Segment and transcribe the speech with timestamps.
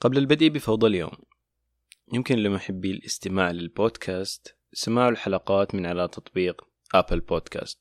[0.00, 1.16] قبل البدء بفوضى اليوم.
[2.12, 7.78] يمكن لمحبي الاستماع للبودكاست سماع الحلقات من على تطبيق أبل بودكاست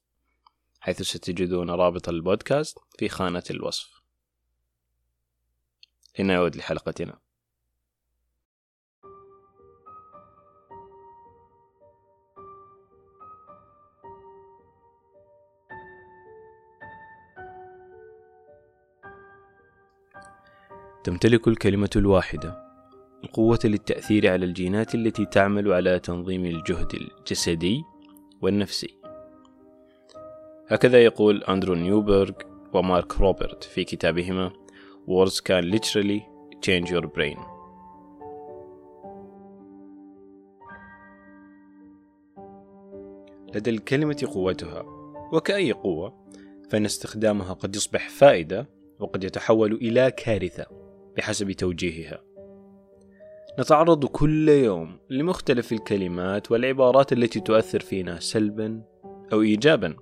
[0.79, 4.01] حيث ستجدون رابط البودكاست في خانة الوصف.
[6.19, 7.24] لنعود لحلقتنا.
[21.05, 22.65] تمتلك الكلمة الواحدة
[23.23, 27.83] القوة للتأثير على الجينات التي تعمل على تنظيم الجهد الجسدي
[28.41, 28.97] والنفسي.
[30.67, 32.31] هكذا يقول أندرو نيوبرغ
[32.73, 34.51] ومارك روبرت في كتابهما
[35.07, 36.21] Words can literally
[36.65, 37.39] change your brain.
[43.55, 44.81] لدى الكلمة قوتها،
[45.33, 46.13] وكأي قوة،
[46.69, 50.84] فإن استخدامها قد يصبح فائدة وقد يتحول إلى كارثة
[51.17, 52.21] بحسب توجيهها.
[53.59, 58.81] نتعرض كل يوم لمختلف الكلمات والعبارات التي تؤثر فينا سلبا
[59.33, 59.95] أو إيجابا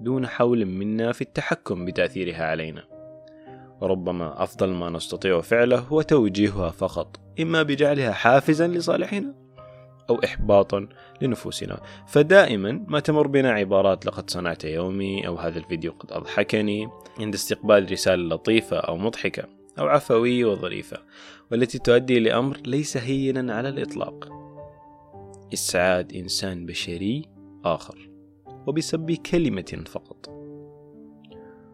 [0.00, 2.84] دون حول منا في التحكم بتأثيرها علينا.
[3.80, 9.34] وربما أفضل ما نستطيع فعله هو توجيهها فقط، إما بجعلها حافزا لصالحنا
[10.10, 10.88] أو إحباطا
[11.22, 16.88] لنفوسنا، فدائما ما تمر بنا عبارات لقد صنعت يومي أو هذا الفيديو قد أضحكني
[17.20, 21.02] عند استقبال رسالة لطيفة أو مضحكة أو عفوية وظريفة،
[21.50, 24.28] والتي تؤدي لأمر ليس هينا على الإطلاق.
[25.54, 27.22] إسعاد إنسان بشري
[27.64, 28.10] آخر،
[28.66, 30.28] وبسبب كلمة فقط.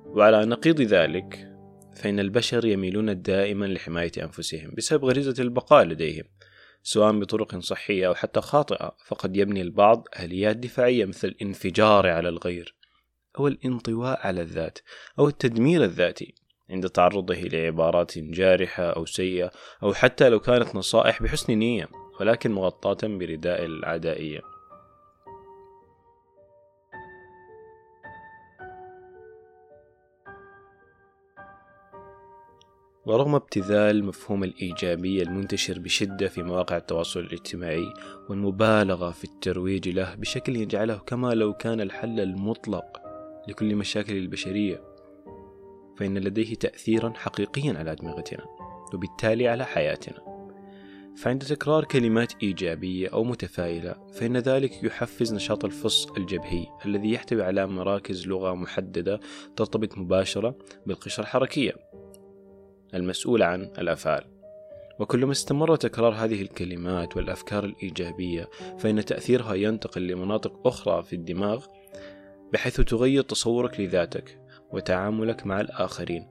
[0.06, 1.54] وعلى نقيض ذلك
[1.96, 6.24] فإن البشر يميلون دائما لحماية أنفسهم بسبب غريزة البقاء لديهم
[6.82, 12.74] سواء بطرق صحية أو حتى خاطئة فقد يبني البعض آليات دفاعية مثل الانفجار على الغير
[13.38, 14.78] أو الانطواء على الذات
[15.18, 16.34] أو التدمير الذاتي
[16.70, 19.50] عند تعرضه لعبارات جارحة أو سيئة
[19.82, 21.88] أو حتى لو كانت نصائح بحسن نية
[22.20, 24.40] ولكن مغطاة برداء العدائية.
[33.06, 37.92] ورغم ابتذال مفهوم الإيجابية المنتشر بشدة في مواقع التواصل الاجتماعي
[38.28, 43.00] والمبالغة في الترويج له بشكل يجعله كما لو كان الحل المطلق
[43.48, 44.93] لكل مشاكل البشرية.
[45.96, 48.44] فإن لديه تأثيرا حقيقيا على أدمغتنا
[48.94, 50.34] وبالتالي على حياتنا.
[51.16, 57.66] فعند تكرار كلمات إيجابية أو متفائلة فإن ذلك يحفز نشاط الفص الجبهي الذي يحتوي على
[57.66, 59.20] مراكز لغة محددة
[59.56, 61.72] ترتبط مباشرة بالقشرة الحركية.
[62.94, 64.24] المسؤولة عن الأفعال.
[64.98, 71.66] وكلما استمر تكرار هذه الكلمات والأفكار الإيجابية فإن تأثيرها ينتقل لمناطق أخرى في الدماغ
[72.52, 74.43] بحيث تغير تصورك لذاتك.
[74.72, 76.26] وتعاملك مع الآخرين.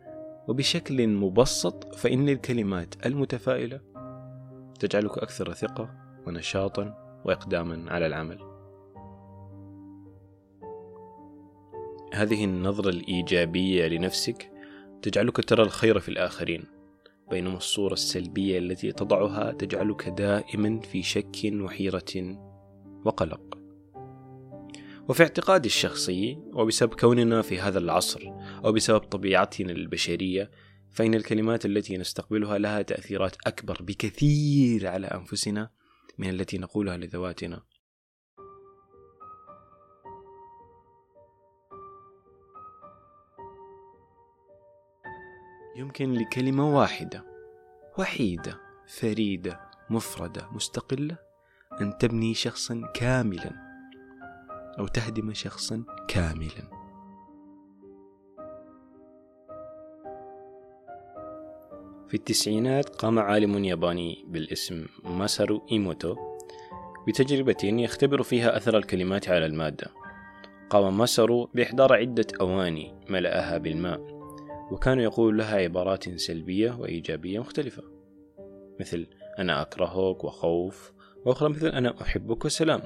[0.47, 3.81] وبشكل مبسط فإن الكلمات المتفائلة
[4.79, 5.89] تجعلك أكثر ثقة
[6.27, 8.39] ونشاطا وإقداما على العمل.
[12.13, 14.51] هذه النظرة الإيجابية لنفسك
[15.01, 16.63] تجعلك ترى الخير في الآخرين.
[17.29, 22.37] بينما الصورة السلبية التي تضعها تجعلك دائما في شك وحيرة
[23.05, 23.62] وقلق.
[25.09, 28.21] وفي اعتقادي الشخصي وبسبب كوننا في هذا العصر
[28.65, 30.51] أو بسبب طبيعتنا البشرية
[30.91, 35.69] فإن الكلمات التي نستقبلها لها تأثيرات أكبر بكثير على أنفسنا
[36.17, 37.63] من التي نقولها لذواتنا.
[45.75, 47.25] يمكن لكلمة واحدة
[47.97, 49.59] وحيدة فريدة
[49.89, 51.17] مفردة مستقلة
[51.81, 53.62] أن تبني شخصا كاملا
[54.79, 56.83] أو تهدم شخصا كاملا.
[62.07, 66.15] في التسعينات قام عالم ياباني بالاسم ماسارو إيموتو
[67.07, 69.87] بتجربة يختبر فيها أثر الكلمات على المادة.
[70.69, 74.01] قام ماسارو بإحضار عدة أواني ملأها بالماء
[74.71, 77.83] وكان يقول لها عبارات سلبية وإيجابية مختلفة
[78.79, 79.07] مثل
[79.39, 80.93] أنا أكرهك وخوف
[81.25, 82.81] وأخرى مثل أنا أحبك وسلام.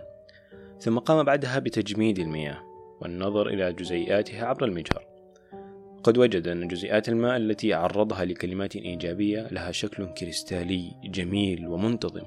[0.79, 2.63] ثم قام بعدها بتجميد المياه
[3.01, 5.05] والنظر إلى جزيئاتها عبر المجهر.
[6.03, 12.25] قد وجد أن جزيئات الماء التي عرضها لكلمات إيجابية لها شكل كريستالي جميل ومنتظم.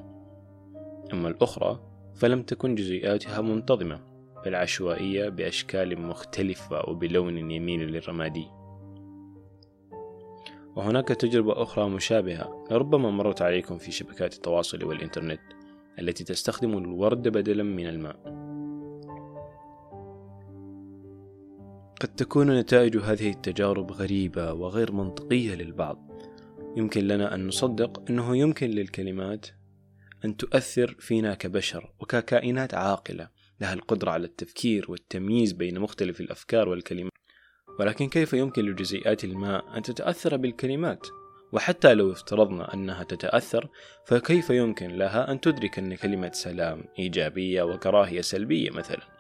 [1.12, 1.80] أما الأخرى
[2.14, 4.00] فلم تكن جزيئاتها منتظمة
[4.44, 8.46] بل عشوائية بأشكال مختلفة وبلون يميل للرمادي.
[10.76, 15.40] وهناك تجربة أخرى مشابهة لربما مرت عليكم في شبكات التواصل والإنترنت
[15.98, 18.39] التي تستخدم الورد بدلا من الماء.
[22.00, 26.22] قد تكون نتائج هذه التجارب غريبة وغير منطقية للبعض.
[26.76, 29.46] يمكن لنا أن نصدق أنه يمكن للكلمات
[30.24, 33.28] أن تؤثر فينا كبشر وككائنات عاقلة.
[33.60, 37.12] لها القدرة على التفكير والتمييز بين مختلف الأفكار والكلمات.
[37.78, 41.06] ولكن كيف يمكن لجزيئات الماء أن تتأثر بالكلمات؟
[41.52, 43.68] وحتى لو افترضنا أنها تتأثر
[44.06, 49.19] فكيف يمكن لها أن تدرك أن كلمة سلام إيجابية وكراهية سلبية مثلا؟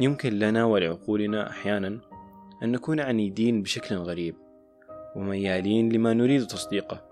[0.00, 2.00] يمكن لنا ولعقولنا أحيانا
[2.62, 4.34] أن نكون عنيدين بشكل غريب
[5.16, 7.10] وميالين لما نريد تصديقه.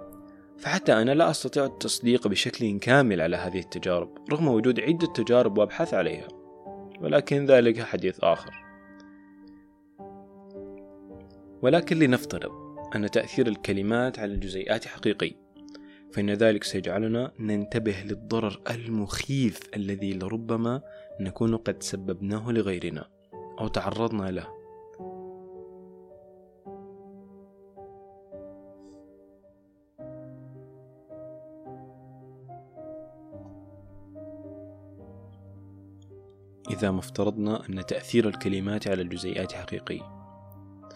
[0.59, 5.95] فحتى أنا لا أستطيع التصديق بشكل كامل على هذه التجارب رغم وجود عدة تجارب وأبحاث
[5.95, 6.29] عليها
[7.01, 8.65] ولكن ذلك حديث آخر.
[11.63, 12.51] ولكن لنفترض
[12.97, 15.48] أن تأثير الكلمات على الجزيئات حقيقي.
[16.13, 20.83] فإن ذلك سيجعلنا ننتبه للضرر المخيف الذي لربما
[21.21, 23.09] نكون قد سببناه لغيرنا
[23.61, 24.59] أو تعرضنا له.
[36.71, 40.01] إذا ما افترضنا أن تأثير الكلمات على الجزيئات حقيقي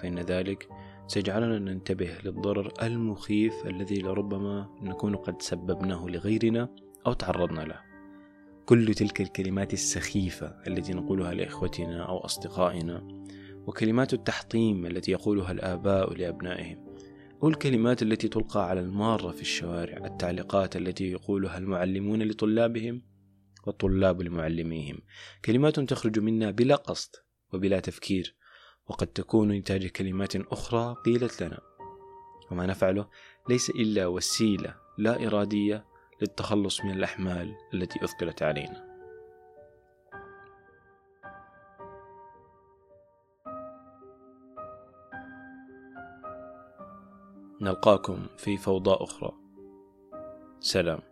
[0.00, 0.68] فإن ذلك
[1.12, 6.74] سيجعلنا ننتبه للضرر المخيف الذي لربما نكون قد سببناه لغيرنا
[7.06, 7.80] أو تعرضنا له.
[8.66, 13.24] كل تلك الكلمات السخيفة التي نقولها لإخوتنا أو أصدقائنا
[13.66, 16.86] وكلمات التحطيم التي يقولها الآباء لأبنائهم
[17.40, 23.02] والكلمات التي تلقى على المارة في الشوارع التعليقات التي يقولها المعلمون لطلابهم
[23.66, 24.98] والطلاب لمعلميهم.
[25.44, 27.10] كلمات تخرج منا بلا قصد
[27.52, 28.41] وبلا تفكير
[28.88, 31.60] وقد تكون نتاج كلمات أخرى قيلت لنا.
[32.50, 33.06] وما نفعله
[33.48, 35.84] ليس إلا وسيلة لا إرادية
[36.20, 38.92] للتخلص من الأحمال التي أثقلت علينا.
[47.60, 49.32] نلقاكم في فوضى أخرى.
[50.60, 51.11] سلام.